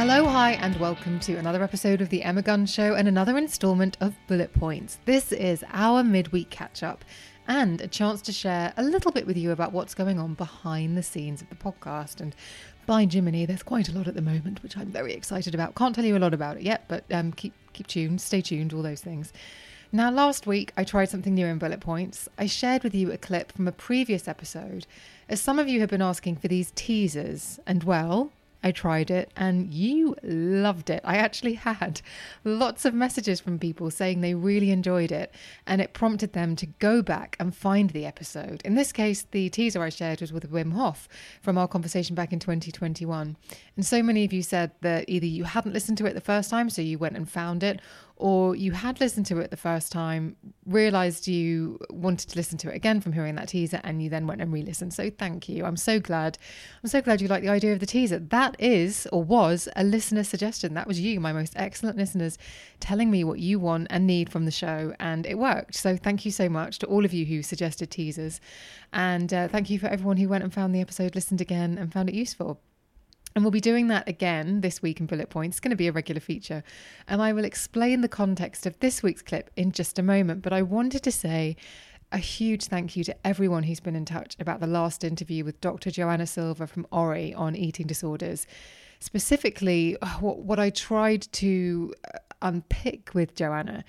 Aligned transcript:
Hello, 0.00 0.24
hi, 0.24 0.52
and 0.52 0.80
welcome 0.80 1.20
to 1.20 1.34
another 1.34 1.62
episode 1.62 2.00
of 2.00 2.08
The 2.08 2.22
Emma 2.22 2.40
Guns 2.40 2.72
Show 2.72 2.94
and 2.94 3.06
another 3.06 3.36
installment 3.36 3.98
of 4.00 4.14
Bullet 4.28 4.50
Points. 4.54 4.98
This 5.04 5.30
is 5.30 5.62
our 5.74 6.02
midweek 6.02 6.48
catch 6.48 6.82
up 6.82 7.04
and 7.46 7.82
a 7.82 7.86
chance 7.86 8.22
to 8.22 8.32
share 8.32 8.72
a 8.78 8.82
little 8.82 9.12
bit 9.12 9.26
with 9.26 9.36
you 9.36 9.50
about 9.50 9.72
what's 9.72 9.94
going 9.94 10.18
on 10.18 10.32
behind 10.32 10.96
the 10.96 11.02
scenes 11.02 11.42
of 11.42 11.50
the 11.50 11.54
podcast. 11.54 12.22
And 12.22 12.34
by 12.86 13.04
Jiminy, 13.04 13.44
there's 13.44 13.62
quite 13.62 13.90
a 13.90 13.92
lot 13.92 14.08
at 14.08 14.14
the 14.14 14.22
moment, 14.22 14.62
which 14.62 14.74
I'm 14.74 14.90
very 14.90 15.12
excited 15.12 15.54
about. 15.54 15.74
Can't 15.74 15.94
tell 15.94 16.06
you 16.06 16.16
a 16.16 16.18
lot 16.18 16.32
about 16.32 16.56
it 16.56 16.62
yet, 16.62 16.86
but 16.88 17.04
um, 17.10 17.30
keep 17.30 17.52
keep 17.74 17.86
tuned, 17.86 18.22
stay 18.22 18.40
tuned, 18.40 18.72
all 18.72 18.80
those 18.80 19.02
things. 19.02 19.34
Now, 19.92 20.10
last 20.10 20.46
week 20.46 20.72
I 20.78 20.84
tried 20.84 21.10
something 21.10 21.34
new 21.34 21.44
in 21.44 21.58
Bullet 21.58 21.80
Points. 21.80 22.26
I 22.38 22.46
shared 22.46 22.84
with 22.84 22.94
you 22.94 23.12
a 23.12 23.18
clip 23.18 23.52
from 23.52 23.68
a 23.68 23.72
previous 23.72 24.26
episode, 24.26 24.86
as 25.28 25.42
some 25.42 25.58
of 25.58 25.68
you 25.68 25.80
have 25.80 25.90
been 25.90 26.00
asking 26.00 26.36
for 26.36 26.48
these 26.48 26.72
teasers, 26.74 27.60
and 27.66 27.84
well, 27.84 28.32
I 28.62 28.72
tried 28.72 29.10
it 29.10 29.30
and 29.36 29.72
you 29.72 30.16
loved 30.22 30.90
it. 30.90 31.00
I 31.04 31.16
actually 31.16 31.54
had 31.70 32.00
lots 32.44 32.84
of 32.84 32.94
messages 32.94 33.40
from 33.40 33.58
people 33.58 33.90
saying 33.90 34.20
they 34.20 34.34
really 34.34 34.70
enjoyed 34.70 35.12
it 35.12 35.32
and 35.66 35.80
it 35.80 35.92
prompted 35.92 36.32
them 36.32 36.56
to 36.56 36.66
go 36.66 37.02
back 37.02 37.36
and 37.40 37.54
find 37.54 37.90
the 37.90 38.06
episode. 38.06 38.62
In 38.64 38.74
this 38.74 38.92
case, 38.92 39.26
the 39.30 39.48
teaser 39.48 39.82
I 39.82 39.88
shared 39.88 40.20
was 40.20 40.32
with 40.32 40.50
Wim 40.50 40.72
Hof 40.72 41.08
from 41.40 41.58
our 41.58 41.68
conversation 41.68 42.14
back 42.14 42.32
in 42.32 42.38
2021. 42.38 43.36
And 43.76 43.86
so 43.86 44.02
many 44.02 44.24
of 44.24 44.32
you 44.32 44.42
said 44.42 44.72
that 44.80 45.04
either 45.08 45.26
you 45.26 45.44
hadn't 45.44 45.72
listened 45.72 45.98
to 45.98 46.06
it 46.06 46.14
the 46.14 46.20
first 46.20 46.50
time, 46.50 46.70
so 46.70 46.82
you 46.82 46.98
went 46.98 47.16
and 47.16 47.28
found 47.28 47.62
it, 47.62 47.80
or 48.20 48.54
you 48.54 48.72
had 48.72 49.00
listened 49.00 49.24
to 49.24 49.38
it 49.38 49.50
the 49.50 49.56
first 49.56 49.90
time, 49.90 50.36
realized 50.66 51.26
you 51.26 51.78
wanted 51.88 52.28
to 52.28 52.36
listen 52.36 52.58
to 52.58 52.68
it 52.70 52.76
again 52.76 53.00
from 53.00 53.14
hearing 53.14 53.34
that 53.36 53.48
teaser, 53.48 53.80
and 53.82 54.02
you 54.02 54.10
then 54.10 54.26
went 54.26 54.42
and 54.42 54.52
re 54.52 54.62
listened. 54.62 54.92
So 54.92 55.08
thank 55.08 55.48
you. 55.48 55.64
I'm 55.64 55.78
so 55.78 55.98
glad. 55.98 56.36
I'm 56.82 56.90
so 56.90 57.00
glad 57.00 57.22
you 57.22 57.28
like 57.28 57.42
the 57.42 57.48
idea 57.48 57.72
of 57.72 57.80
the 57.80 57.86
teaser. 57.86 58.18
That 58.18 58.56
is, 58.58 59.08
or 59.10 59.24
was, 59.24 59.70
a 59.74 59.82
listener 59.82 60.22
suggestion. 60.22 60.74
That 60.74 60.86
was 60.86 61.00
you, 61.00 61.18
my 61.18 61.32
most 61.32 61.54
excellent 61.56 61.96
listeners, 61.96 62.36
telling 62.78 63.10
me 63.10 63.24
what 63.24 63.38
you 63.38 63.58
want 63.58 63.86
and 63.88 64.06
need 64.06 64.30
from 64.30 64.44
the 64.44 64.50
show, 64.50 64.94
and 65.00 65.24
it 65.24 65.38
worked. 65.38 65.74
So 65.74 65.96
thank 65.96 66.26
you 66.26 66.30
so 66.30 66.50
much 66.50 66.78
to 66.80 66.86
all 66.86 67.06
of 67.06 67.14
you 67.14 67.24
who 67.24 67.42
suggested 67.42 67.90
teasers. 67.90 68.38
And 68.92 69.32
uh, 69.32 69.48
thank 69.48 69.70
you 69.70 69.78
for 69.78 69.86
everyone 69.86 70.18
who 70.18 70.28
went 70.28 70.44
and 70.44 70.52
found 70.52 70.74
the 70.74 70.82
episode, 70.82 71.14
listened 71.14 71.40
again, 71.40 71.78
and 71.78 71.90
found 71.90 72.10
it 72.10 72.14
useful. 72.14 72.60
And 73.34 73.44
we'll 73.44 73.52
be 73.52 73.60
doing 73.60 73.88
that 73.88 74.08
again 74.08 74.60
this 74.60 74.82
week 74.82 75.00
in 75.00 75.06
Bullet 75.06 75.30
Points. 75.30 75.54
It's 75.54 75.60
going 75.60 75.70
to 75.70 75.76
be 75.76 75.88
a 75.88 75.92
regular 75.92 76.20
feature. 76.20 76.62
And 77.06 77.22
I 77.22 77.32
will 77.32 77.44
explain 77.44 78.00
the 78.00 78.08
context 78.08 78.66
of 78.66 78.78
this 78.80 79.02
week's 79.02 79.22
clip 79.22 79.50
in 79.56 79.72
just 79.72 79.98
a 79.98 80.02
moment. 80.02 80.42
But 80.42 80.52
I 80.52 80.62
wanted 80.62 81.02
to 81.04 81.12
say 81.12 81.56
a 82.12 82.18
huge 82.18 82.64
thank 82.64 82.96
you 82.96 83.04
to 83.04 83.26
everyone 83.26 83.62
who's 83.62 83.80
been 83.80 83.94
in 83.94 84.04
touch 84.04 84.36
about 84.40 84.60
the 84.60 84.66
last 84.66 85.04
interview 85.04 85.44
with 85.44 85.60
Dr. 85.60 85.90
Joanna 85.90 86.26
Silver 86.26 86.66
from 86.66 86.86
Orri 86.90 87.32
on 87.36 87.54
eating 87.54 87.86
disorders. 87.86 88.46
Specifically, 88.98 89.96
what, 90.18 90.40
what 90.40 90.58
I 90.58 90.70
tried 90.70 91.22
to 91.32 91.94
uh, 92.12 92.18
unpick 92.42 93.14
with 93.14 93.36
Joanna 93.36 93.84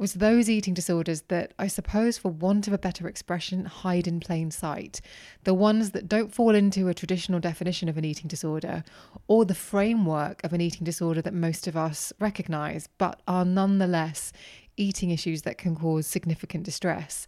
was 0.00 0.14
those 0.14 0.48
eating 0.48 0.72
disorders 0.72 1.24
that 1.28 1.52
I 1.58 1.66
suppose, 1.66 2.16
for 2.16 2.30
want 2.30 2.66
of 2.66 2.72
a 2.72 2.78
better 2.78 3.06
expression, 3.06 3.66
hide 3.66 4.06
in 4.06 4.18
plain 4.18 4.50
sight. 4.50 5.02
The 5.44 5.52
ones 5.52 5.90
that 5.90 6.08
don't 6.08 6.32
fall 6.32 6.54
into 6.54 6.88
a 6.88 6.94
traditional 6.94 7.38
definition 7.38 7.86
of 7.86 7.98
an 7.98 8.04
eating 8.06 8.26
disorder 8.26 8.82
or 9.28 9.44
the 9.44 9.54
framework 9.54 10.42
of 10.42 10.54
an 10.54 10.62
eating 10.62 10.84
disorder 10.84 11.20
that 11.20 11.34
most 11.34 11.66
of 11.66 11.76
us 11.76 12.14
recognize, 12.18 12.88
but 12.96 13.20
are 13.28 13.44
nonetheless 13.44 14.32
eating 14.78 15.10
issues 15.10 15.42
that 15.42 15.58
can 15.58 15.76
cause 15.76 16.06
significant 16.06 16.64
distress. 16.64 17.26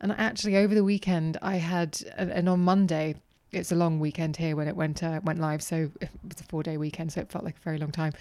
And 0.00 0.10
actually, 0.10 0.56
over 0.56 0.74
the 0.74 0.82
weekend, 0.82 1.38
I 1.40 1.56
had, 1.58 2.02
and 2.16 2.48
on 2.48 2.58
Monday, 2.58 3.14
it's 3.52 3.70
a 3.70 3.76
long 3.76 4.00
weekend 4.00 4.36
here 4.36 4.56
when 4.56 4.66
it 4.66 4.74
went 4.74 5.04
uh, 5.04 5.20
went 5.22 5.38
live, 5.38 5.62
so 5.62 5.88
it 6.00 6.10
was 6.24 6.40
a 6.40 6.44
four 6.44 6.64
day 6.64 6.76
weekend, 6.78 7.12
so 7.12 7.20
it 7.20 7.30
felt 7.30 7.44
like 7.44 7.56
a 7.56 7.62
very 7.62 7.78
long 7.78 7.92
time. 7.92 8.12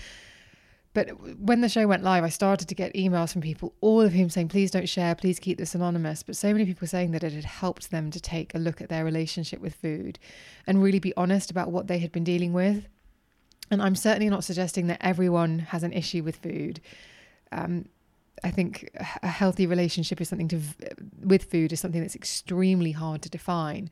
But 0.97 1.37
when 1.37 1.61
the 1.61 1.69
show 1.69 1.85
went 1.85 2.01
live, 2.01 2.23
I 2.23 2.29
started 2.29 2.67
to 2.69 2.73
get 2.73 2.95
emails 2.95 3.31
from 3.31 3.43
people, 3.43 3.75
all 3.81 4.01
of 4.01 4.13
whom 4.13 4.31
saying, 4.31 4.47
please 4.47 4.71
don't 4.71 4.89
share, 4.89 5.13
please 5.13 5.37
keep 5.37 5.59
this 5.59 5.75
anonymous. 5.75 6.23
But 6.23 6.35
so 6.35 6.51
many 6.51 6.65
people 6.65 6.87
saying 6.87 7.11
that 7.11 7.23
it 7.23 7.33
had 7.33 7.43
helped 7.43 7.91
them 7.91 8.09
to 8.09 8.19
take 8.19 8.55
a 8.55 8.57
look 8.57 8.81
at 8.81 8.89
their 8.89 9.05
relationship 9.05 9.61
with 9.61 9.75
food 9.75 10.17
and 10.65 10.81
really 10.81 10.97
be 10.97 11.13
honest 11.15 11.51
about 11.51 11.71
what 11.71 11.85
they 11.85 11.99
had 11.99 12.11
been 12.11 12.23
dealing 12.23 12.51
with. 12.51 12.87
And 13.69 13.79
I'm 13.79 13.95
certainly 13.95 14.27
not 14.27 14.43
suggesting 14.43 14.87
that 14.87 14.97
everyone 14.99 15.59
has 15.59 15.83
an 15.83 15.93
issue 15.93 16.23
with 16.23 16.37
food. 16.37 16.81
Um, 17.51 17.85
I 18.43 18.49
think 18.49 18.89
a 19.21 19.27
healthy 19.27 19.67
relationship 19.67 20.19
is 20.19 20.29
something 20.29 20.47
to 20.47 20.61
with 21.23 21.43
food 21.43 21.73
is 21.73 21.79
something 21.79 22.01
that's 22.01 22.15
extremely 22.15 22.93
hard 22.93 23.21
to 23.21 23.29
define. 23.29 23.91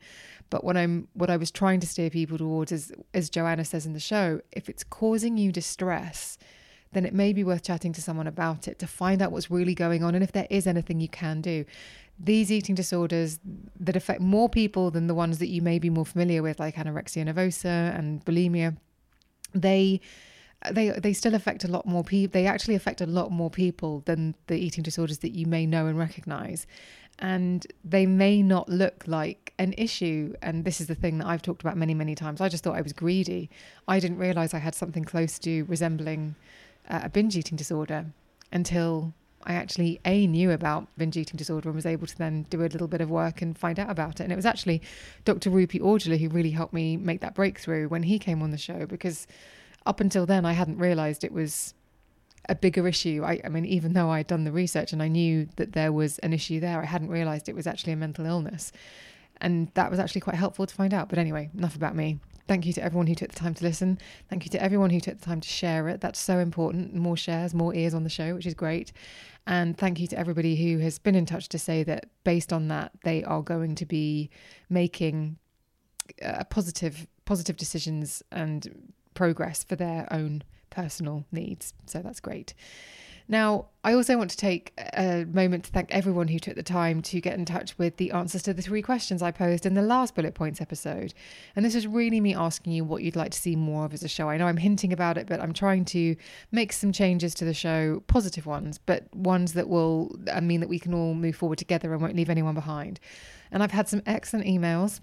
But 0.50 0.64
what 0.64 0.76
I'm 0.76 1.06
what 1.14 1.30
I 1.30 1.36
was 1.36 1.52
trying 1.52 1.78
to 1.78 1.86
steer 1.86 2.10
people 2.10 2.36
towards 2.36 2.72
is, 2.72 2.92
as 3.14 3.30
Joanna 3.30 3.64
says 3.64 3.86
in 3.86 3.92
the 3.92 4.00
show, 4.00 4.40
if 4.50 4.68
it's 4.68 4.82
causing 4.82 5.36
you 5.36 5.52
distress, 5.52 6.36
then 6.96 7.04
it 7.04 7.12
may 7.12 7.34
be 7.34 7.44
worth 7.44 7.62
chatting 7.62 7.92
to 7.92 8.00
someone 8.00 8.26
about 8.26 8.66
it 8.66 8.78
to 8.78 8.86
find 8.86 9.20
out 9.20 9.30
what's 9.30 9.50
really 9.50 9.74
going 9.74 10.02
on 10.02 10.14
and 10.14 10.24
if 10.24 10.32
there 10.32 10.46
is 10.48 10.66
anything 10.66 10.98
you 10.98 11.08
can 11.08 11.42
do. 11.42 11.64
These 12.18 12.50
eating 12.50 12.74
disorders 12.74 13.38
that 13.78 13.96
affect 13.96 14.22
more 14.22 14.48
people 14.48 14.90
than 14.90 15.06
the 15.06 15.14
ones 15.14 15.38
that 15.38 15.48
you 15.48 15.60
may 15.60 15.78
be 15.78 15.90
more 15.90 16.06
familiar 16.06 16.42
with, 16.42 16.58
like 16.58 16.76
anorexia 16.76 17.30
nervosa 17.30 17.94
and 17.98 18.24
bulimia, 18.24 18.78
they 19.54 20.00
they 20.70 20.88
they 20.88 21.12
still 21.12 21.34
affect 21.34 21.64
a 21.64 21.68
lot 21.68 21.84
more 21.84 22.02
people. 22.02 22.32
They 22.32 22.46
actually 22.46 22.76
affect 22.76 23.02
a 23.02 23.06
lot 23.06 23.30
more 23.30 23.50
people 23.50 24.02
than 24.06 24.34
the 24.46 24.56
eating 24.56 24.82
disorders 24.82 25.18
that 25.18 25.32
you 25.32 25.44
may 25.44 25.66
know 25.66 25.86
and 25.86 25.98
recognize, 25.98 26.66
and 27.18 27.66
they 27.84 28.06
may 28.06 28.42
not 28.42 28.70
look 28.70 29.04
like 29.06 29.52
an 29.58 29.74
issue. 29.76 30.32
And 30.40 30.64
this 30.64 30.80
is 30.80 30.86
the 30.86 30.94
thing 30.94 31.18
that 31.18 31.26
I've 31.26 31.42
talked 31.42 31.60
about 31.60 31.76
many 31.76 31.92
many 31.92 32.14
times. 32.14 32.40
I 32.40 32.48
just 32.48 32.64
thought 32.64 32.76
I 32.76 32.80
was 32.80 32.94
greedy. 32.94 33.50
I 33.86 34.00
didn't 34.00 34.16
realize 34.16 34.54
I 34.54 34.60
had 34.60 34.74
something 34.74 35.04
close 35.04 35.38
to 35.40 35.64
resembling 35.64 36.36
a 36.88 37.08
binge 37.08 37.36
eating 37.36 37.56
disorder 37.56 38.06
until 38.52 39.12
I 39.44 39.54
actually 39.54 40.00
a 40.04 40.26
knew 40.26 40.50
about 40.50 40.88
binge 40.98 41.16
eating 41.16 41.36
disorder 41.36 41.68
and 41.68 41.76
was 41.76 41.86
able 41.86 42.06
to 42.06 42.18
then 42.18 42.46
do 42.50 42.62
a 42.62 42.66
little 42.66 42.88
bit 42.88 43.00
of 43.00 43.10
work 43.10 43.42
and 43.42 43.56
find 43.56 43.78
out 43.78 43.90
about 43.90 44.20
it. 44.20 44.24
And 44.24 44.32
it 44.32 44.36
was 44.36 44.46
actually 44.46 44.82
Dr. 45.24 45.50
Rupy 45.50 45.80
Aujla 45.80 46.18
who 46.18 46.28
really 46.28 46.50
helped 46.50 46.74
me 46.74 46.96
make 46.96 47.20
that 47.20 47.34
breakthrough 47.34 47.88
when 47.88 48.02
he 48.02 48.18
came 48.18 48.42
on 48.42 48.50
the 48.50 48.58
show 48.58 48.86
because 48.86 49.26
up 49.84 50.00
until 50.00 50.26
then 50.26 50.44
I 50.44 50.52
hadn't 50.52 50.78
realized 50.78 51.22
it 51.22 51.32
was 51.32 51.74
a 52.48 52.54
bigger 52.54 52.86
issue. 52.88 53.22
I, 53.24 53.40
I 53.44 53.48
mean, 53.48 53.64
even 53.64 53.92
though 53.92 54.10
I'd 54.10 54.26
done 54.26 54.44
the 54.44 54.52
research 54.52 54.92
and 54.92 55.02
I 55.02 55.08
knew 55.08 55.48
that 55.56 55.72
there 55.72 55.92
was 55.92 56.18
an 56.20 56.32
issue 56.32 56.60
there, 56.60 56.80
I 56.80 56.84
hadn't 56.84 57.08
realized 57.08 57.48
it 57.48 57.54
was 57.54 57.66
actually 57.66 57.92
a 57.92 57.96
mental 57.96 58.26
illness. 58.26 58.72
And 59.40 59.70
that 59.74 59.90
was 59.90 60.00
actually 60.00 60.22
quite 60.22 60.36
helpful 60.36 60.66
to 60.66 60.74
find 60.74 60.94
out. 60.94 61.08
But 61.08 61.18
anyway, 61.18 61.50
enough 61.56 61.76
about 61.76 61.94
me. 61.94 62.18
Thank 62.48 62.64
you 62.64 62.72
to 62.74 62.82
everyone 62.82 63.06
who 63.06 63.14
took 63.14 63.32
the 63.32 63.38
time 63.38 63.54
to 63.54 63.64
listen. 63.64 63.98
Thank 64.30 64.44
you 64.44 64.50
to 64.50 64.62
everyone 64.62 64.90
who 64.90 65.00
took 65.00 65.18
the 65.18 65.24
time 65.24 65.40
to 65.40 65.48
share 65.48 65.88
it. 65.88 66.00
That's 66.00 66.20
so 66.20 66.38
important. 66.38 66.94
More 66.94 67.16
shares, 67.16 67.54
more 67.54 67.74
ears 67.74 67.94
on 67.94 68.04
the 68.04 68.10
show, 68.10 68.34
which 68.34 68.46
is 68.46 68.54
great. 68.54 68.92
And 69.46 69.76
thank 69.76 70.00
you 70.00 70.06
to 70.08 70.18
everybody 70.18 70.56
who 70.56 70.78
has 70.78 70.98
been 70.98 71.14
in 71.14 71.26
touch 71.26 71.48
to 71.50 71.58
say 71.58 71.82
that 71.84 72.06
based 72.24 72.52
on 72.52 72.68
that, 72.68 72.92
they 73.04 73.24
are 73.24 73.42
going 73.42 73.74
to 73.76 73.86
be 73.86 74.30
making 74.68 75.38
uh, 76.24 76.44
positive, 76.44 77.06
positive 77.24 77.56
decisions 77.56 78.22
and 78.30 78.92
progress 79.14 79.64
for 79.64 79.76
their 79.76 80.06
own 80.12 80.42
personal 80.70 81.24
needs. 81.32 81.74
So 81.86 82.00
that's 82.00 82.20
great. 82.20 82.54
Now, 83.28 83.66
I 83.82 83.92
also 83.92 84.16
want 84.16 84.30
to 84.30 84.36
take 84.36 84.72
a 84.96 85.24
moment 85.24 85.64
to 85.64 85.70
thank 85.72 85.92
everyone 85.92 86.28
who 86.28 86.38
took 86.38 86.54
the 86.54 86.62
time 86.62 87.02
to 87.02 87.20
get 87.20 87.36
in 87.36 87.44
touch 87.44 87.76
with 87.76 87.96
the 87.96 88.12
answers 88.12 88.42
to 88.44 88.54
the 88.54 88.62
three 88.62 88.82
questions 88.82 89.20
I 89.20 89.32
posed 89.32 89.66
in 89.66 89.74
the 89.74 89.82
last 89.82 90.14
bullet 90.14 90.34
points 90.34 90.60
episode. 90.60 91.12
And 91.56 91.64
this 91.64 91.74
is 91.74 91.86
really 91.88 92.20
me 92.20 92.34
asking 92.34 92.72
you 92.72 92.84
what 92.84 93.02
you'd 93.02 93.16
like 93.16 93.32
to 93.32 93.38
see 93.38 93.56
more 93.56 93.84
of 93.84 93.94
as 93.94 94.04
a 94.04 94.08
show. 94.08 94.28
I 94.28 94.36
know 94.36 94.46
I'm 94.46 94.56
hinting 94.56 94.92
about 94.92 95.18
it, 95.18 95.26
but 95.26 95.40
I'm 95.40 95.52
trying 95.52 95.84
to 95.86 96.14
make 96.52 96.72
some 96.72 96.92
changes 96.92 97.34
to 97.34 97.44
the 97.44 97.54
show, 97.54 98.02
positive 98.06 98.46
ones, 98.46 98.78
but 98.78 99.12
ones 99.14 99.54
that 99.54 99.68
will 99.68 100.16
uh, 100.30 100.40
mean 100.40 100.60
that 100.60 100.68
we 100.68 100.78
can 100.78 100.94
all 100.94 101.14
move 101.14 101.34
forward 101.34 101.58
together 101.58 101.92
and 101.92 102.00
won't 102.00 102.16
leave 102.16 102.30
anyone 102.30 102.54
behind. 102.54 103.00
And 103.50 103.62
I've 103.62 103.72
had 103.72 103.88
some 103.88 104.02
excellent 104.06 104.46
emails 104.46 105.00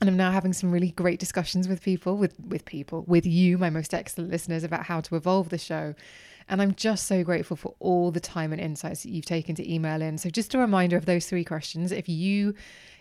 and 0.00 0.10
I'm 0.10 0.16
now 0.16 0.30
having 0.30 0.52
some 0.52 0.70
really 0.70 0.90
great 0.90 1.18
discussions 1.18 1.68
with 1.68 1.82
people, 1.82 2.18
with 2.18 2.34
with 2.38 2.66
people, 2.66 3.04
with 3.06 3.24
you, 3.24 3.56
my 3.56 3.70
most 3.70 3.94
excellent 3.94 4.30
listeners, 4.30 4.62
about 4.62 4.84
how 4.84 5.00
to 5.00 5.16
evolve 5.16 5.48
the 5.48 5.58
show. 5.58 5.94
And 6.48 6.62
I'm 6.62 6.74
just 6.74 7.06
so 7.06 7.24
grateful 7.24 7.56
for 7.56 7.74
all 7.80 8.10
the 8.10 8.20
time 8.20 8.52
and 8.52 8.60
insights 8.60 9.02
that 9.02 9.10
you've 9.10 9.24
taken 9.24 9.54
to 9.56 9.72
email 9.72 10.00
in. 10.00 10.16
So 10.16 10.30
just 10.30 10.54
a 10.54 10.58
reminder 10.58 10.96
of 10.96 11.06
those 11.06 11.26
three 11.26 11.44
questions. 11.44 11.90
If 11.90 12.08
you 12.08 12.54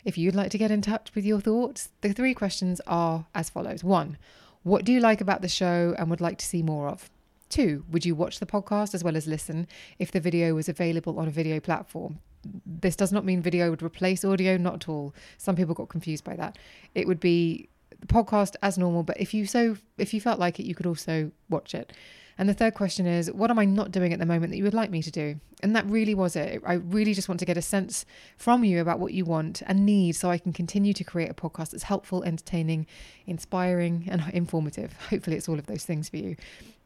if 0.03 0.17
you'd 0.17 0.35
like 0.35 0.51
to 0.51 0.57
get 0.57 0.71
in 0.71 0.81
touch 0.81 1.11
with 1.15 1.25
your 1.25 1.39
thoughts, 1.39 1.89
the 2.01 2.13
three 2.13 2.33
questions 2.33 2.81
are 2.87 3.25
as 3.35 3.49
follows. 3.49 3.83
One, 3.83 4.17
what 4.63 4.83
do 4.83 4.91
you 4.91 4.99
like 4.99 5.21
about 5.21 5.41
the 5.41 5.47
show 5.47 5.95
and 5.97 6.09
would 6.09 6.21
like 6.21 6.37
to 6.39 6.45
see 6.45 6.63
more 6.63 6.87
of? 6.87 7.09
Two, 7.49 7.85
would 7.91 8.05
you 8.05 8.15
watch 8.15 8.39
the 8.39 8.45
podcast 8.47 8.95
as 8.95 9.03
well 9.03 9.15
as 9.15 9.27
listen 9.27 9.67
if 9.99 10.11
the 10.11 10.19
video 10.19 10.55
was 10.55 10.67
available 10.67 11.19
on 11.19 11.27
a 11.27 11.31
video 11.31 11.59
platform? 11.59 12.19
This 12.65 12.95
does 12.95 13.11
not 13.11 13.25
mean 13.25 13.41
video 13.41 13.69
would 13.69 13.83
replace 13.83 14.25
audio, 14.25 14.57
not 14.57 14.75
at 14.75 14.89
all. 14.89 15.13
Some 15.37 15.55
people 15.55 15.75
got 15.75 15.89
confused 15.89 16.23
by 16.23 16.35
that. 16.35 16.57
It 16.95 17.07
would 17.07 17.19
be 17.19 17.69
the 17.99 18.07
podcast 18.07 18.55
as 18.61 18.77
normal, 18.77 19.03
but 19.03 19.19
if 19.19 19.33
you 19.33 19.45
so 19.45 19.77
if 19.97 20.13
you 20.13 20.21
felt 20.21 20.39
like 20.39 20.59
it, 20.59 20.65
you 20.65 20.75
could 20.75 20.87
also 20.87 21.31
watch 21.49 21.75
it. 21.75 21.93
And 22.37 22.49
the 22.49 22.53
third 22.53 22.73
question 22.73 23.05
is, 23.05 23.31
what 23.31 23.49
am 23.49 23.59
I 23.59 23.65
not 23.65 23.91
doing 23.91 24.11
at 24.11 24.19
the 24.19 24.25
moment 24.25 24.51
that 24.51 24.57
you 24.57 24.63
would 24.63 24.73
like 24.73 24.91
me 24.91 25.01
to 25.01 25.11
do? 25.11 25.39
And 25.63 25.75
that 25.75 25.85
really 25.85 26.13
was 26.13 26.35
it. 26.35 26.61
I 26.65 26.73
really 26.73 27.13
just 27.13 27.29
want 27.29 27.39
to 27.39 27.45
get 27.45 27.57
a 27.57 27.61
sense 27.61 28.05
from 28.37 28.63
you 28.63 28.81
about 28.81 28.99
what 28.99 29.13
you 29.13 29.23
want 29.23 29.63
and 29.65 29.85
need 29.85 30.13
so 30.13 30.29
I 30.29 30.37
can 30.37 30.51
continue 30.51 30.93
to 30.93 31.03
create 31.03 31.29
a 31.29 31.33
podcast 31.33 31.71
that's 31.71 31.83
helpful, 31.83 32.23
entertaining, 32.23 32.87
inspiring, 33.25 34.05
and 34.09 34.23
informative. 34.33 34.93
Hopefully, 35.09 35.37
it's 35.37 35.47
all 35.47 35.57
of 35.57 35.67
those 35.67 35.85
things 35.85 36.09
for 36.09 36.17
you. 36.17 36.35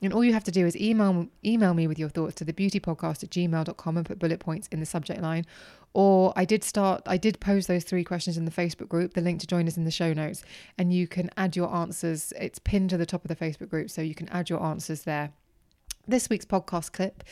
And 0.01 0.13
all 0.13 0.23
you 0.23 0.33
have 0.33 0.45
to 0.45 0.51
do 0.51 0.65
is 0.65 0.77
email 0.77 1.27
email 1.43 1.73
me 1.73 1.87
with 1.87 1.99
your 1.99 2.09
thoughts 2.09 2.35
to 2.35 2.45
thebeautypodcast 2.45 3.23
at 3.23 3.29
gmail.com 3.31 3.97
and 3.97 4.05
put 4.05 4.19
bullet 4.19 4.39
points 4.39 4.67
in 4.67 4.79
the 4.79 4.85
subject 4.85 5.21
line. 5.21 5.45
Or 5.93 6.31
I 6.35 6.45
did 6.45 6.63
start, 6.63 7.01
I 7.07 7.17
did 7.17 7.39
pose 7.39 7.67
those 7.67 7.83
three 7.83 8.03
questions 8.03 8.37
in 8.37 8.45
the 8.45 8.51
Facebook 8.51 8.87
group. 8.87 9.13
The 9.13 9.21
link 9.21 9.41
to 9.41 9.47
join 9.47 9.67
is 9.67 9.75
in 9.75 9.85
the 9.85 9.91
show 9.91 10.13
notes. 10.13 10.43
And 10.77 10.93
you 10.93 11.07
can 11.07 11.31
add 11.35 11.55
your 11.55 11.73
answers. 11.73 12.31
It's 12.39 12.59
pinned 12.59 12.91
to 12.91 12.97
the 12.97 13.07
top 13.07 13.25
of 13.25 13.27
the 13.27 13.35
Facebook 13.35 13.69
group, 13.69 13.89
so 13.89 14.01
you 14.01 14.15
can 14.15 14.29
add 14.29 14.49
your 14.49 14.61
answers 14.61 15.03
there. 15.03 15.31
This 16.07 16.29
week's 16.29 16.45
podcast 16.45 16.91
clip 16.91 17.23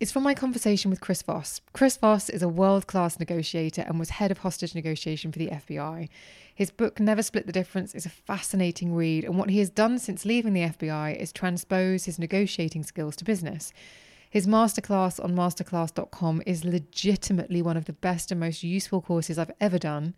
is 0.00 0.12
from 0.12 0.22
my 0.22 0.32
conversation 0.32 0.90
with 0.90 1.00
Chris 1.00 1.22
Voss. 1.22 1.60
Chris 1.72 1.96
Voss 1.96 2.30
is 2.30 2.40
a 2.40 2.48
world 2.48 2.86
class 2.86 3.18
negotiator 3.18 3.82
and 3.82 3.98
was 3.98 4.10
head 4.10 4.30
of 4.30 4.38
hostage 4.38 4.74
negotiation 4.74 5.32
for 5.32 5.40
the 5.40 5.48
FBI. 5.48 6.08
His 6.54 6.70
book, 6.70 7.00
Never 7.00 7.22
Split 7.22 7.46
the 7.46 7.52
Difference, 7.52 7.96
is 7.96 8.06
a 8.06 8.10
fascinating 8.10 8.94
read, 8.94 9.24
and 9.24 9.36
what 9.36 9.50
he 9.50 9.58
has 9.58 9.70
done 9.70 9.98
since 9.98 10.24
leaving 10.24 10.52
the 10.52 10.68
FBI 10.68 11.16
is 11.16 11.32
transpose 11.32 12.04
his 12.04 12.18
negotiating 12.18 12.84
skills 12.84 13.16
to 13.16 13.24
business. 13.24 13.72
His 14.30 14.46
masterclass 14.46 15.22
on 15.22 15.34
masterclass.com 15.34 16.42
is 16.46 16.64
legitimately 16.64 17.62
one 17.62 17.76
of 17.76 17.86
the 17.86 17.92
best 17.92 18.30
and 18.30 18.38
most 18.38 18.62
useful 18.62 19.00
courses 19.00 19.36
I've 19.36 19.52
ever 19.60 19.78
done. 19.78 20.14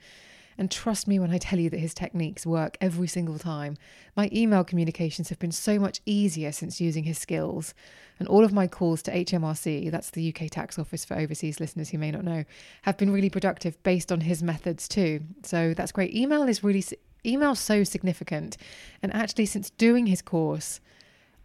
And 0.60 0.70
trust 0.70 1.08
me 1.08 1.18
when 1.18 1.30
I 1.30 1.38
tell 1.38 1.58
you 1.58 1.70
that 1.70 1.80
his 1.80 1.94
techniques 1.94 2.44
work 2.44 2.76
every 2.82 3.08
single 3.08 3.38
time. 3.38 3.78
My 4.14 4.28
email 4.30 4.62
communications 4.62 5.30
have 5.30 5.38
been 5.38 5.52
so 5.52 5.78
much 5.78 6.02
easier 6.04 6.52
since 6.52 6.82
using 6.82 7.04
his 7.04 7.16
skills. 7.16 7.72
And 8.18 8.28
all 8.28 8.44
of 8.44 8.52
my 8.52 8.66
calls 8.66 9.00
to 9.04 9.10
HMRC, 9.10 9.90
that's 9.90 10.10
the 10.10 10.28
UK 10.28 10.50
tax 10.50 10.78
office 10.78 11.02
for 11.02 11.16
overseas 11.16 11.60
listeners 11.60 11.88
who 11.88 11.96
may 11.96 12.10
not 12.10 12.24
know, 12.24 12.44
have 12.82 12.98
been 12.98 13.10
really 13.10 13.30
productive 13.30 13.82
based 13.84 14.12
on 14.12 14.20
his 14.20 14.42
methods 14.42 14.86
too. 14.86 15.22
So 15.44 15.72
that's 15.72 15.92
great. 15.92 16.14
Email 16.14 16.42
is 16.42 16.62
really 16.62 16.84
email 17.24 17.54
so 17.54 17.82
significant. 17.82 18.58
And 19.02 19.14
actually 19.14 19.46
since 19.46 19.70
doing 19.70 20.08
his 20.08 20.20
course, 20.20 20.78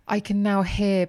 I 0.09 0.19
can 0.19 0.44
now 0.44 0.63
hear 0.63 1.07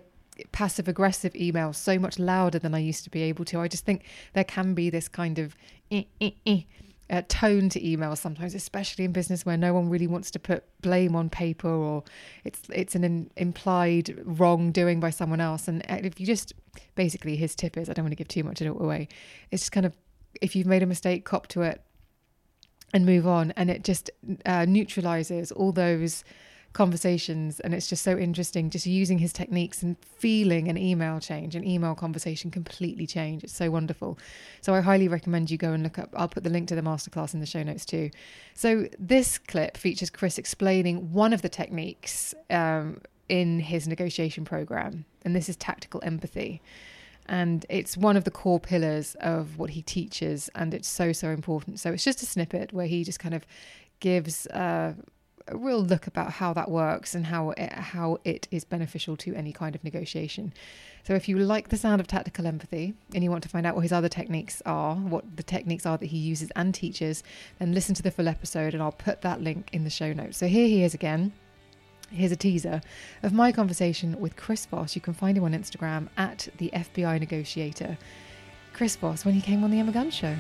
passive 0.53 0.87
aggressive 0.87 1.33
emails 1.33 1.75
so 1.75 1.99
much 1.99 2.21
louder 2.21 2.61
than 2.61 2.73
I 2.73 2.79
used 2.79 3.03
to 3.03 3.11
be 3.11 3.23
able 3.23 3.45
to. 3.47 3.59
I 3.59 3.67
just 3.67 3.85
think 3.85 4.05
there 4.33 4.45
can 4.45 4.75
be 4.75 4.91
this 4.91 5.09
kind 5.09 5.41
of 5.41 5.57
eh, 5.91 6.05
eh, 6.21 6.31
eh, 6.47 6.61
uh, 7.09 7.23
tone 7.29 7.69
to 7.69 7.81
emails 7.81 8.19
sometimes, 8.19 8.55
especially 8.55 9.05
in 9.05 9.13
business 9.13 9.47
where 9.47 9.57
no 9.57 9.73
one 9.73 9.89
really 9.89 10.07
wants 10.07 10.31
to 10.33 10.39
put 10.39 10.65
blame 10.81 11.15
on 11.15 11.31
paper 11.31 11.69
or 11.69 12.03
it's 12.45 12.63
it's 12.73 12.95
an 12.95 13.05
in, 13.05 13.31
implied 13.37 14.19
wrongdoing 14.25 15.01
by 15.01 15.11
someone 15.11 15.41
else. 15.41 15.69
And 15.69 15.85
if 15.89 16.19
you 16.19 16.27
just 16.27 16.53
basically 16.95 17.37
his 17.37 17.55
tip 17.55 17.77
is 17.77 17.89
I 17.89 17.93
don't 17.93 18.05
want 18.05 18.13
to 18.13 18.17
give 18.17 18.29
too 18.29 18.45
much 18.45 18.61
away. 18.61 19.09
It's 19.51 19.63
just 19.63 19.73
kind 19.73 19.87
of 19.87 19.97
if 20.41 20.57
you've 20.57 20.67
made 20.67 20.83
a 20.83 20.87
mistake, 20.87 21.25
cop 21.25 21.47
to 21.49 21.63
it 21.63 21.81
and 22.93 23.07
move 23.07 23.27
on, 23.27 23.53
and 23.57 23.71
it 23.71 23.85
just 23.85 24.11
uh, 24.45 24.65
neutralizes 24.65 25.53
all 25.53 25.73
those 25.73 26.25
conversations 26.77 27.59
and 27.61 27.73
it's 27.73 27.87
just 27.87 28.05
so 28.05 28.19
interesting 28.19 28.69
just 28.69 28.85
using 28.85 29.17
his 29.17 29.33
techniques 29.33 29.83
and 29.83 29.97
feeling 30.19 30.69
an 30.69 30.77
email 30.77 31.19
change 31.19 31.57
an 31.57 31.67
email 31.67 31.95
conversation 31.95 32.51
completely 32.51 33.07
change. 33.07 33.43
It's 33.43 33.57
so 33.57 33.71
wonderful. 33.71 34.19
So 34.61 34.75
i 34.75 34.83
highly 34.83 35.09
recommend 35.09 35.51
you 35.51 35.57
go 35.57 35.73
and 35.73 35.83
look 35.83 35.99
up 35.99 36.11
i'll 36.15 36.29
put 36.29 36.45
the 36.45 36.51
link 36.51 36.69
to 36.69 36.75
the 36.75 36.83
masterclass 36.83 37.33
in 37.33 37.41
the 37.41 37.47
show 37.47 37.63
notes 37.63 37.87
too. 37.87 38.11
So 38.53 38.89
this 38.99 39.39
clip 39.39 39.79
features 39.79 40.11
chris 40.11 40.37
explaining 40.37 41.15
one 41.15 41.33
of 41.33 41.41
the 41.41 41.49
techniques 41.49 42.35
um, 42.51 43.01
in 43.31 43.61
his 43.61 43.89
negotiation 43.89 44.45
program 44.45 45.07
and 45.25 45.35
this 45.35 45.49
is 45.49 45.57
tactical 45.57 46.03
empathy. 46.05 46.61
And 47.25 47.65
it's 47.71 47.97
one 47.97 48.19
of 48.19 48.25
the 48.25 48.31
core 48.31 48.61
pillars 48.61 49.17
of 49.21 49.59
what 49.59 49.71
he 49.71 49.81
teaches 49.81 50.51
and 50.55 50.75
it's 50.75 50.89
so 50.89 51.13
so 51.13 51.31
important. 51.31 51.81
So 51.81 51.95
it's 51.95 52.05
just 52.05 52.23
a 52.23 52.27
snippet 52.27 52.75
where 52.75 52.87
he 52.87 53.03
just 53.03 53.19
kind 53.19 53.35
of 53.35 53.47
gives 54.01 54.47
uh, 54.49 54.93
a 55.49 55.57
real 55.57 55.83
look 55.83 56.07
about 56.07 56.33
how 56.33 56.53
that 56.53 56.71
works 56.71 57.15
and 57.15 57.27
how 57.27 57.51
it, 57.51 57.73
how 57.73 58.19
it 58.25 58.49
is 58.51 58.65
beneficial 58.65 59.17
to 59.19 59.35
any 59.35 59.53
kind 59.53 59.75
of 59.75 59.85
negotiation. 59.85 60.53
So 61.05 61.15
if 61.15 61.29
you 61.29 61.39
like 61.39 61.69
the 61.69 61.77
sound 61.77 62.01
of 62.01 62.07
tactical 62.07 62.47
empathy 62.47 62.95
and 63.15 63.23
you 63.23 63.31
want 63.31 63.43
to 63.45 63.49
find 63.49 63.65
out 63.65 63.77
what 63.77 63.83
his 63.83 63.93
other 63.93 64.09
techniques 64.09 64.61
are, 64.67 64.97
what 64.97 65.37
the 65.37 65.43
techniques 65.43 65.87
are 65.87 65.97
that 65.99 66.07
he 66.07 66.19
uses 66.19 66.51
and 66.57 66.75
teaches, 66.75 67.23
then 67.59 67.73
listen 67.73 67.95
to 67.95 68.03
the 68.03 68.11
full 68.11 68.29
episode 68.29 68.75
and 68.75 68.83
I'll 68.83 68.93
put 68.93 69.23
that 69.23 69.41
link 69.41 69.71
in 69.73 69.85
the 69.85 69.91
show 69.91 70.13
notes. 70.13 70.37
So 70.37 70.49
here 70.49 70.67
he 70.67 70.83
is 70.83 70.95
again. 70.95 71.33
Here's 72.11 72.33
a 72.33 72.37
teaser 72.37 72.81
of 73.23 73.33
my 73.33 73.53
conversation 73.53 74.19
with 74.21 74.37
Chris 74.37 74.67
Voss. 74.67 74.95
You 74.95 75.01
can 75.01 75.15
find 75.15 75.37
him 75.37 75.45
on 75.45 75.53
Instagram 75.53 76.09
at 76.17 76.49
the 76.59 76.71
FBI 76.73 77.21
Negotiator. 77.21 77.99
Chris 78.73 78.97
Voss 78.97 79.25
when 79.25 79.35
he 79.35 79.41
came 79.41 79.65
on 79.65 79.71
the 79.71 79.79
Emma 79.79 79.93
Guns 79.93 80.15
Show. 80.15 80.37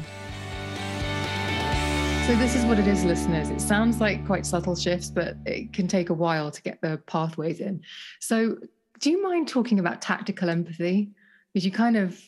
So 2.27 2.35
this 2.35 2.57
is 2.57 2.65
what 2.65 2.81
it 2.81 2.89
is, 2.89 3.05
listeners. 3.05 3.51
It 3.51 3.61
sounds 3.61 4.01
like 4.01 4.27
quite 4.27 4.45
subtle 4.45 4.75
shifts, 4.75 5.11
but 5.11 5.37
it 5.47 5.73
can 5.73 5.87
take 5.87 6.11
a 6.11 6.13
while 6.13 6.51
to 6.51 6.61
get 6.61 6.81
the 6.81 7.01
pathways 7.07 7.61
in. 7.61 7.83
So 8.19 8.57
do 8.99 9.13
you 9.13 9.23
mind 9.23 9.47
talking 9.47 9.79
about 9.79 10.03
tactical 10.03 10.51
empathy? 10.51 11.11
Because 11.55 11.65
you 11.65 11.71
kind 11.71 11.97
of 11.97 12.21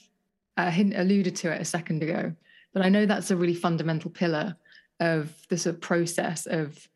uh, 0.56 0.70
alluded 0.94 1.34
to 1.34 1.52
it 1.52 1.60
a 1.60 1.64
second 1.64 2.04
ago, 2.04 2.32
but 2.72 2.84
I 2.84 2.88
know 2.90 3.06
that's 3.06 3.32
a 3.32 3.36
really 3.36 3.56
fundamental 3.56 4.08
pillar 4.08 4.56
of 5.00 5.34
the 5.48 5.58
sort 5.58 5.74
of 5.74 5.80
process 5.80 6.46
of 6.46 6.88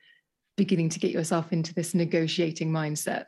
beginning 0.57 0.91
to 0.91 1.01
get 1.01 1.11
yourself 1.11 1.53
into 1.53 1.75
this 1.75 1.95
negotiating 1.95 2.71
mindset. 2.71 3.27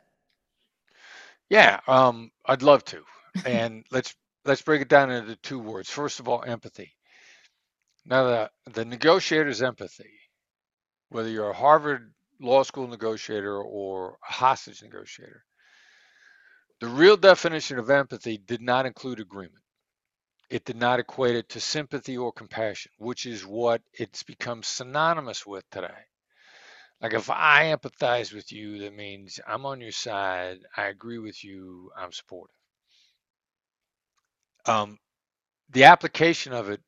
Yeah, 1.49 1.81
um, 1.85 2.31
I'd 2.45 2.63
love 2.63 2.85
to. 2.85 3.03
And 3.45 3.83
let's 3.91 4.15
let's 4.45 4.61
break 4.61 4.81
it 4.81 4.87
down 4.87 5.11
into 5.11 5.35
two 5.35 5.59
words. 5.59 5.89
First 5.89 6.21
of 6.21 6.29
all, 6.29 6.45
empathy. 6.47 6.93
Now, 8.05 8.23
the, 8.25 8.51
the 8.71 8.85
negotiator's 8.85 9.61
empathy, 9.61 10.11
whether 11.09 11.29
you're 11.29 11.49
a 11.49 11.55
Harvard 11.55 12.13
Law 12.39 12.63
School 12.63 12.87
negotiator 12.87 13.61
or 13.61 14.17
a 14.27 14.33
hostage 14.33 14.83
negotiator, 14.83 15.43
the 16.81 16.87
real 16.87 17.17
definition 17.17 17.79
of 17.79 17.89
empathy 17.89 18.37
did 18.37 18.61
not 18.61 18.85
include 18.85 19.19
agreement. 19.19 19.63
It 20.49 20.65
did 20.65 20.75
not 20.75 20.99
equate 20.99 21.35
it 21.35 21.49
to 21.49 21.59
sympathy 21.59 22.17
or 22.17 22.31
compassion, 22.31 22.91
which 22.99 23.25
is 23.25 23.45
what 23.45 23.81
it's 23.93 24.23
become 24.23 24.61
synonymous 24.61 25.45
with 25.45 25.67
today. 25.71 25.87
Like 27.01 27.13
if 27.13 27.29
I 27.29 27.75
empathize 27.75 28.33
with 28.33 28.51
you, 28.51 28.79
that 28.79 28.95
means 28.95 29.39
I'm 29.47 29.65
on 29.65 29.81
your 29.81 29.91
side, 29.91 30.59
I 30.77 30.85
agree 30.85 31.19
with 31.19 31.43
you, 31.43 31.91
I'm 31.97 32.11
supportive. 32.11 32.55
Um, 34.65 34.99
the 35.71 35.85
application 35.85 36.53
of 36.53 36.69
it 36.69 36.81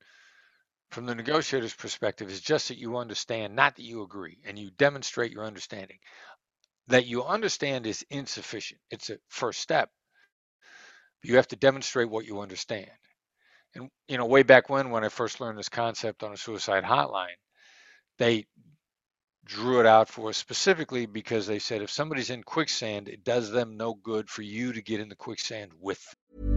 from 0.97 1.05
the 1.05 1.13
negotiator's 1.13 1.75
perspective 1.75 2.27
is 2.27 2.41
just 2.41 2.69
that 2.69 2.79
you 2.79 2.97
understand, 2.97 3.55
not 3.55 3.75
that 3.75 3.83
you 3.83 4.01
agree, 4.01 4.39
and 4.45 4.57
you 4.57 4.71
demonstrate 4.79 5.31
your 5.31 5.45
understanding. 5.45 5.99
That 6.87 7.05
you 7.05 7.23
understand 7.23 7.85
is 7.85 8.03
insufficient. 8.09 8.81
It's 8.89 9.11
a 9.11 9.19
first 9.27 9.59
step. 9.59 9.91
You 11.21 11.35
have 11.35 11.49
to 11.49 11.55
demonstrate 11.55 12.09
what 12.09 12.25
you 12.25 12.41
understand. 12.41 12.89
And 13.75 13.91
you 14.07 14.17
know, 14.17 14.25
way 14.25 14.41
back 14.41 14.71
when, 14.71 14.89
when 14.89 15.03
I 15.03 15.09
first 15.09 15.39
learned 15.39 15.59
this 15.59 15.69
concept 15.69 16.23
on 16.23 16.33
a 16.33 16.37
suicide 16.37 16.83
hotline, 16.83 17.37
they 18.17 18.47
drew 19.45 19.79
it 19.79 19.85
out 19.85 20.09
for 20.09 20.29
us 20.29 20.37
specifically 20.37 21.05
because 21.05 21.45
they 21.45 21.59
said 21.59 21.83
if 21.83 21.91
somebody's 21.91 22.31
in 22.31 22.41
quicksand, 22.41 23.07
it 23.07 23.23
does 23.23 23.51
them 23.51 23.77
no 23.77 23.93
good 23.93 24.31
for 24.31 24.41
you 24.41 24.73
to 24.73 24.81
get 24.81 24.99
in 24.99 25.09
the 25.09 25.15
quicksand 25.15 25.73
with. 25.79 26.03
Them. 26.31 26.56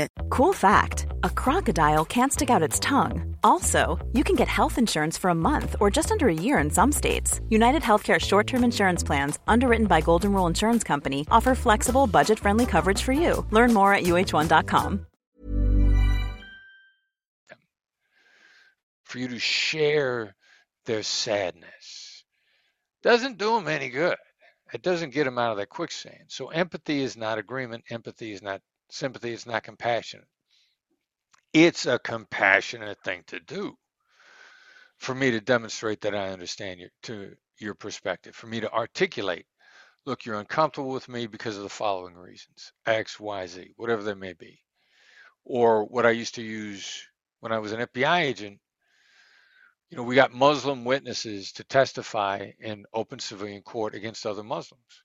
Cool 0.29 0.53
fact 0.53 1.07
a 1.23 1.29
crocodile 1.29 2.05
can't 2.05 2.33
stick 2.33 2.49
out 2.49 2.63
its 2.63 2.79
tongue. 2.79 3.35
Also, 3.43 3.99
you 4.13 4.23
can 4.23 4.35
get 4.35 4.47
health 4.47 4.77
insurance 4.77 5.17
for 5.17 5.29
a 5.29 5.35
month 5.35 5.75
or 5.79 5.91
just 5.91 6.11
under 6.11 6.27
a 6.27 6.33
year 6.33 6.57
in 6.57 6.69
some 6.69 6.91
states. 6.91 7.41
United 7.49 7.81
Healthcare 7.81 8.19
short 8.19 8.47
term 8.47 8.63
insurance 8.63 9.03
plans, 9.03 9.37
underwritten 9.47 9.87
by 9.87 10.01
Golden 10.01 10.33
Rule 10.33 10.47
Insurance 10.47 10.83
Company, 10.83 11.27
offer 11.29 11.55
flexible, 11.55 12.07
budget 12.07 12.39
friendly 12.39 12.65
coverage 12.65 13.01
for 13.01 13.11
you. 13.13 13.45
Learn 13.51 13.73
more 13.73 13.93
at 13.93 14.03
uh1.com. 14.03 15.05
For 19.03 19.19
you 19.19 19.27
to 19.27 19.39
share 19.39 20.35
their 20.85 21.03
sadness 21.03 22.23
doesn't 23.03 23.37
do 23.37 23.55
them 23.55 23.67
any 23.67 23.89
good. 23.89 24.15
It 24.73 24.81
doesn't 24.81 25.13
get 25.13 25.25
them 25.25 25.37
out 25.37 25.51
of 25.51 25.57
that 25.57 25.69
quicksand. 25.69 26.25
So, 26.29 26.47
empathy 26.47 27.01
is 27.01 27.17
not 27.17 27.37
agreement, 27.37 27.83
empathy 27.89 28.31
is 28.31 28.41
not 28.41 28.61
sympathy 28.91 29.31
is 29.31 29.47
not 29.47 29.63
compassionate. 29.63 30.27
It's 31.53 31.85
a 31.85 31.99
compassionate 31.99 32.99
thing 33.03 33.23
to 33.27 33.39
do 33.39 33.75
for 34.97 35.15
me 35.15 35.31
to 35.31 35.41
demonstrate 35.41 36.01
that 36.01 36.15
I 36.15 36.29
understand 36.29 36.79
your 36.79 36.89
to 37.03 37.33
your 37.59 37.73
perspective, 37.73 38.35
for 38.35 38.47
me 38.47 38.59
to 38.59 38.71
articulate, 38.71 39.45
look, 40.05 40.25
you're 40.25 40.39
uncomfortable 40.39 40.91
with 40.91 41.09
me 41.09 41.27
because 41.27 41.57
of 41.57 41.63
the 41.63 41.69
following 41.69 42.15
reasons, 42.15 42.73
X, 42.85 43.19
Y, 43.19 43.47
Z, 43.47 43.73
whatever 43.77 44.03
they 44.03 44.13
may 44.13 44.33
be. 44.33 44.59
Or 45.43 45.85
what 45.85 46.05
I 46.05 46.11
used 46.11 46.35
to 46.35 46.43
use 46.43 47.03
when 47.39 47.51
I 47.51 47.59
was 47.59 47.71
an 47.71 47.81
FBI 47.81 48.21
agent, 48.21 48.59
you 49.89 49.97
know, 49.97 50.03
we 50.03 50.15
got 50.15 50.33
Muslim 50.33 50.85
witnesses 50.85 51.51
to 51.53 51.63
testify 51.63 52.51
in 52.59 52.85
open 52.93 53.19
civilian 53.19 53.61
court 53.61 53.95
against 53.95 54.25
other 54.25 54.43
Muslims. 54.43 55.03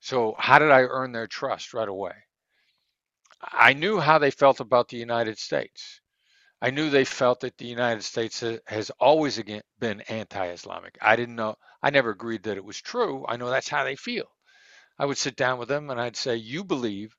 So 0.00 0.34
how 0.38 0.58
did 0.58 0.70
I 0.70 0.80
earn 0.80 1.12
their 1.12 1.26
trust 1.26 1.74
right 1.74 1.88
away? 1.88 2.14
I 3.42 3.72
knew 3.72 4.00
how 4.00 4.18
they 4.18 4.30
felt 4.30 4.60
about 4.60 4.88
the 4.88 4.96
United 4.98 5.38
States. 5.38 6.00
I 6.60 6.70
knew 6.70 6.90
they 6.90 7.04
felt 7.06 7.40
that 7.40 7.56
the 7.56 7.66
United 7.66 8.02
States 8.02 8.44
has 8.66 8.90
always 9.00 9.38
again 9.38 9.62
been 9.78 10.02
anti-Islamic. 10.02 10.98
I 11.00 11.16
didn't 11.16 11.36
know. 11.36 11.56
I 11.82 11.90
never 11.90 12.10
agreed 12.10 12.42
that 12.44 12.58
it 12.58 12.64
was 12.64 12.80
true. 12.80 13.24
I 13.26 13.36
know 13.36 13.48
that's 13.48 13.68
how 13.68 13.84
they 13.84 13.96
feel. 13.96 14.30
I 14.98 15.06
would 15.06 15.16
sit 15.18 15.36
down 15.36 15.58
with 15.58 15.68
them 15.68 15.88
and 15.90 15.98
I'd 16.00 16.16
say, 16.16 16.36
"You 16.36 16.64
believe 16.64 17.16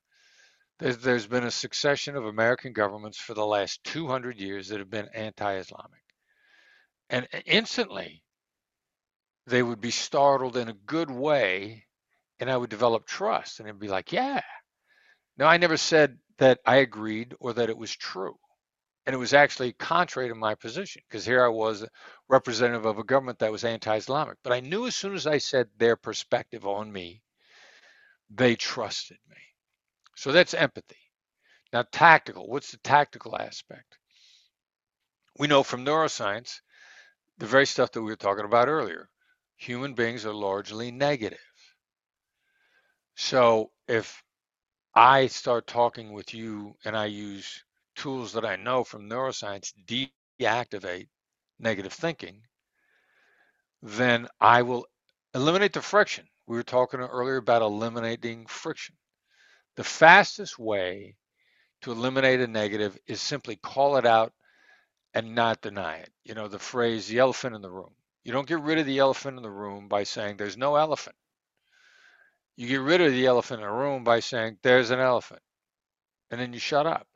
that 0.78 1.02
there's 1.02 1.26
been 1.26 1.44
a 1.44 1.50
succession 1.50 2.16
of 2.16 2.24
American 2.26 2.72
governments 2.72 3.18
for 3.18 3.34
the 3.34 3.46
last 3.46 3.82
200 3.84 4.38
years 4.38 4.68
that 4.68 4.78
have 4.78 4.90
been 4.90 5.08
anti-Islamic," 5.14 6.04
and 7.10 7.28
instantly 7.46 8.22
they 9.46 9.62
would 9.62 9.80
be 9.80 9.90
startled 9.90 10.56
in 10.56 10.68
a 10.68 10.72
good 10.74 11.10
way, 11.10 11.86
and 12.38 12.48
I 12.50 12.56
would 12.56 12.70
develop 12.70 13.06
trust, 13.06 13.58
and 13.58 13.68
it'd 13.68 13.80
be 13.80 13.88
like, 13.88 14.12
"Yeah." 14.12 14.42
No, 15.36 15.46
I 15.46 15.56
never 15.56 15.76
said 15.76 16.18
that 16.38 16.60
I 16.66 16.76
agreed 16.76 17.34
or 17.40 17.52
that 17.54 17.70
it 17.70 17.76
was 17.76 17.94
true. 17.94 18.36
And 19.06 19.14
it 19.14 19.18
was 19.18 19.34
actually 19.34 19.72
contrary 19.72 20.28
to 20.28 20.34
my 20.34 20.54
position 20.54 21.02
because 21.08 21.24
here 21.24 21.44
I 21.44 21.48
was, 21.48 21.84
representative 22.28 22.86
of 22.86 22.98
a 22.98 23.04
government 23.04 23.40
that 23.40 23.52
was 23.52 23.64
anti 23.64 23.96
Islamic. 23.96 24.38
But 24.42 24.52
I 24.52 24.60
knew 24.60 24.86
as 24.86 24.96
soon 24.96 25.14
as 25.14 25.26
I 25.26 25.38
said 25.38 25.68
their 25.76 25.96
perspective 25.96 26.66
on 26.66 26.92
me, 26.92 27.22
they 28.30 28.56
trusted 28.56 29.18
me. 29.28 29.36
So 30.16 30.32
that's 30.32 30.54
empathy. 30.54 30.96
Now, 31.72 31.84
tactical. 31.90 32.48
What's 32.48 32.70
the 32.70 32.78
tactical 32.78 33.36
aspect? 33.36 33.98
We 35.38 35.46
know 35.48 35.62
from 35.62 35.84
neuroscience 35.84 36.60
the 37.38 37.46
very 37.46 37.66
stuff 37.66 37.92
that 37.92 38.02
we 38.02 38.10
were 38.10 38.16
talking 38.16 38.44
about 38.44 38.68
earlier. 38.68 39.08
Human 39.56 39.94
beings 39.94 40.24
are 40.26 40.34
largely 40.34 40.90
negative. 40.90 41.38
So 43.16 43.70
if 43.88 44.22
I 44.94 45.28
start 45.28 45.68
talking 45.68 46.12
with 46.12 46.34
you 46.34 46.76
and 46.84 46.96
I 46.96 47.06
use 47.06 47.64
tools 47.96 48.34
that 48.34 48.46
I 48.46 48.56
know 48.56 48.84
from 48.84 49.08
neuroscience 49.10 49.72
deactivate 50.40 51.08
negative 51.60 51.94
thinking, 51.94 52.42
then 53.82 54.28
I 54.40 54.62
will 54.62 54.86
eliminate 55.34 55.74
the 55.74 55.82
friction. 55.82 56.26
We 56.46 56.56
were 56.56 56.64
talking 56.64 57.00
earlier 57.00 57.36
about 57.38 57.62
eliminating 57.62 58.46
friction. 58.46 58.96
The 59.76 59.84
fastest 59.84 60.58
way 60.58 61.16
to 61.82 61.92
eliminate 61.92 62.40
a 62.40 62.48
negative 62.48 62.98
is 63.06 63.20
simply 63.20 63.56
call 63.56 63.96
it 63.96 64.06
out 64.06 64.32
and 65.14 65.34
not 65.34 65.62
deny 65.62 65.96
it. 65.96 66.10
You 66.24 66.34
know, 66.34 66.48
the 66.48 66.58
phrase 66.58 67.08
the 67.08 67.18
elephant 67.18 67.56
in 67.56 67.62
the 67.62 67.70
room. 67.70 67.92
You 68.24 68.32
don't 68.32 68.48
get 68.48 68.60
rid 68.60 68.78
of 68.78 68.86
the 68.86 68.98
elephant 68.98 69.36
in 69.38 69.42
the 69.42 69.50
room 69.50 69.88
by 69.88 70.04
saying 70.04 70.36
there's 70.36 70.56
no 70.58 70.76
elephant. 70.76 71.16
You 72.56 72.68
get 72.68 72.80
rid 72.80 73.00
of 73.00 73.12
the 73.12 73.26
elephant 73.26 73.60
in 73.62 73.66
the 73.66 73.72
room 73.72 74.04
by 74.04 74.20
saying, 74.20 74.58
there's 74.62 74.90
an 74.90 75.00
elephant. 75.00 75.42
And 76.30 76.40
then 76.40 76.52
you 76.52 76.58
shut 76.58 76.86
up. 76.86 77.06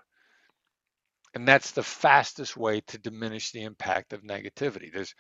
And 1.35 1.47
that's 1.47 1.73
the 1.73 1.83
fastest 1.83 2.57
way 2.57 2.81
to 2.89 2.99
diminish 2.99 3.53
the 3.53 3.63
impact 3.63 4.13
of 4.13 4.23
negativity. 4.23 4.93
There's 4.93 5.15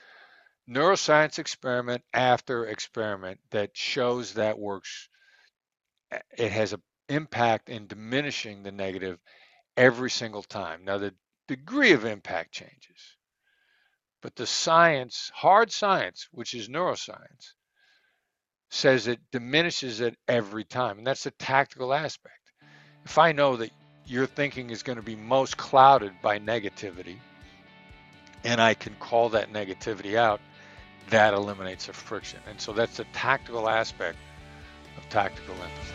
neuroscience 0.68 1.38
experiment 1.38 2.02
after 2.14 2.66
experiment 2.66 3.38
that 3.50 3.70
shows 3.76 4.34
that 4.34 4.58
works. 4.58 5.08
It 6.38 6.52
has 6.52 6.72
an 6.72 6.82
impact 7.08 7.68
in 7.68 7.86
diminishing 7.86 8.62
the 8.62 8.72
negative 8.72 9.18
every 9.76 10.10
single 10.10 10.42
time. 10.42 10.84
Now, 10.84 10.98
the 10.98 11.14
degree 11.48 11.92
of 11.92 12.06
impact 12.06 12.52
changes, 12.52 13.16
but 14.22 14.34
the 14.36 14.46
science, 14.46 15.30
hard 15.34 15.70
science, 15.70 16.26
which 16.30 16.54
is 16.54 16.68
neuroscience, 16.68 17.52
says 18.70 19.06
it 19.06 19.20
diminishes 19.30 20.00
it 20.00 20.16
every 20.28 20.64
time. 20.64 20.98
And 20.98 21.06
that's 21.06 21.24
the 21.24 21.30
tactical 21.32 21.94
aspect. 21.94 22.34
If 23.04 23.18
I 23.18 23.32
know 23.32 23.56
that 23.56 23.70
your 24.06 24.26
thinking 24.26 24.70
is 24.70 24.82
going 24.82 24.96
to 24.96 25.02
be 25.02 25.16
most 25.16 25.56
clouded 25.56 26.12
by 26.22 26.38
negativity, 26.38 27.16
and 28.44 28.60
I 28.60 28.74
can 28.74 28.94
call 29.00 29.28
that 29.30 29.52
negativity 29.52 30.16
out, 30.16 30.40
that 31.10 31.34
eliminates 31.34 31.88
a 31.88 31.92
friction. 31.92 32.40
And 32.48 32.60
so 32.60 32.72
that's 32.72 32.96
the 32.96 33.04
tactical 33.12 33.68
aspect 33.68 34.18
of 34.96 35.08
tactical 35.08 35.54
empathy. 35.54 35.94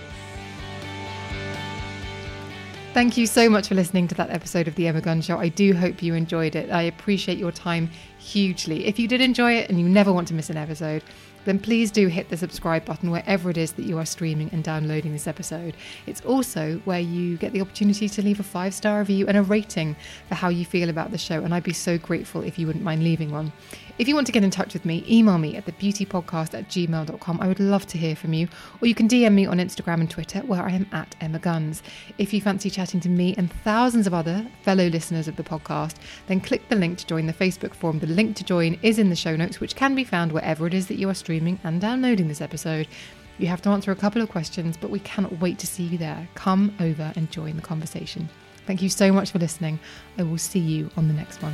Thank 2.94 3.16
you 3.16 3.26
so 3.26 3.50
much 3.50 3.70
for 3.70 3.76
listening 3.76 4.10
to 4.10 4.16
that 4.16 4.30
episode 4.32 4.68
of 4.68 4.76
The 4.76 4.88
Emma 4.88 5.00
Guns 5.00 5.26
Show. 5.26 5.38
I 5.38 5.48
do 5.48 5.74
hope 5.74 6.04
you 6.04 6.14
enjoyed 6.14 6.56
it. 6.56 6.70
I 6.72 6.82
appreciate 6.84 7.38
your 7.38 7.54
time 7.54 7.90
hugely. 8.22 8.86
If 8.86 9.00
you 9.00 9.08
did 9.08 9.20
enjoy 9.20 9.54
it 9.54 9.70
and 9.70 9.80
you 9.80 9.90
never 9.90 10.14
want 10.14 10.28
to 10.30 10.34
miss 10.34 10.50
an 10.50 10.58
episode, 10.58 11.04
then 11.46 11.60
please 11.60 11.90
do 11.90 12.08
hit 12.08 12.30
the 12.30 12.38
subscribe 12.38 12.86
button 12.86 13.10
wherever 13.10 13.50
it 13.50 13.58
is 13.58 13.72
that 13.74 13.86
you 13.86 13.98
are 13.98 14.06
streaming 14.06 14.50
and 14.52 14.64
downloading 14.64 15.12
this 15.12 15.28
episode. 15.28 15.76
It's 16.06 16.22
also 16.22 16.80
where 16.86 17.00
you 17.00 17.38
get 17.38 17.52
the 17.52 17.62
opportunity 17.62 18.08
to 18.08 18.22
leave 18.22 18.40
a 18.40 18.44
five 18.44 18.74
star 18.74 19.00
review 19.00 19.28
and 19.28 19.38
a 19.38 19.42
rating 19.42 19.96
for 20.28 20.36
how 20.36 20.50
you 20.50 20.66
feel 20.66 20.90
about 20.90 21.12
the 21.12 21.18
show, 21.18 21.44
and 21.44 21.54
I'd 21.54 21.64
be 21.64 21.74
so 21.74 21.98
grateful 21.98 22.44
if 22.44 22.60
you 22.60 22.68
wouldn't 22.68 22.86
mind 22.86 23.04
leaving 23.04 23.32
one. 23.32 23.52
If 23.98 24.08
you 24.08 24.16
want 24.16 24.26
to 24.28 24.34
get 24.34 24.44
in 24.44 24.50
touch 24.50 24.74
with 24.74 24.86
me, 24.86 25.04
email 25.08 25.38
me 25.38 25.56
at 25.56 25.66
thebeautypodcast 25.66 26.54
at 26.54 26.70
gmail.com. 26.70 27.40
I 27.40 27.48
would 27.48 27.60
love 27.60 27.86
to 27.88 27.98
hear 27.98 28.16
from 28.16 28.34
you. 28.34 28.48
Or 28.82 28.88
you 28.88 28.96
can 28.96 29.08
DM 29.08 29.34
me 29.34 29.46
on 29.46 29.58
Instagram 29.58 30.00
and 30.00 30.10
Twitter, 30.10 30.40
where 30.40 30.64
I 30.64 30.72
am 30.72 30.88
at 30.92 31.16
Emma 31.22 31.38
Guns. 31.38 31.84
If 32.18 32.34
you 32.34 32.42
fancy 32.42 32.70
chatting 32.70 33.00
to 33.02 33.10
me 33.10 33.36
and 33.38 33.52
thousands 33.52 34.08
of 34.08 34.14
other 34.14 34.48
fellow 34.64 34.88
listeners 34.88 35.28
of 35.28 35.36
the 35.36 35.44
podcast, 35.44 35.96
then 36.28 36.40
click 36.40 36.68
the 36.70 36.76
link 36.76 36.98
to 37.00 37.06
join 37.06 37.28
the 37.28 37.34
Facebook 37.34 37.76
forum. 37.76 38.00
The 38.12 38.18
link 38.18 38.36
to 38.36 38.44
join 38.44 38.78
is 38.82 39.00
in 39.00 39.10
the 39.10 39.16
show 39.16 39.38
notes, 39.38 39.62
which 39.62 39.78
can 39.78 39.96
be 39.96 40.04
found 40.04 40.34
wherever 40.34 40.68
it 40.68 40.74
is 40.74 40.88
that 40.88 40.98
you 41.00 41.08
are 41.08 41.14
streaming 41.14 41.62
and 41.64 41.80
downloading 41.80 42.28
this 42.28 42.42
episode. 42.42 42.90
You 43.38 43.48
have 43.48 43.62
to 43.62 43.70
answer 43.70 43.90
a 43.90 43.96
couple 43.96 44.22
of 44.22 44.28
questions, 44.28 44.76
but 44.76 44.90
we 44.90 45.00
cannot 45.00 45.40
wait 45.40 45.60
to 45.60 45.66
see 45.66 45.84
you 45.84 45.98
there. 45.98 46.28
Come 46.36 46.76
over 46.82 47.14
and 47.16 47.32
join 47.32 47.56
the 47.56 47.62
conversation. 47.62 48.28
Thank 48.68 48.82
you 48.82 48.90
so 48.90 49.14
much 49.14 49.32
for 49.32 49.40
listening. 49.40 49.80
I 50.18 50.24
will 50.24 50.38
see 50.38 50.60
you 50.60 50.92
on 50.98 51.08
the 51.08 51.14
next 51.14 51.42
one. 51.42 51.54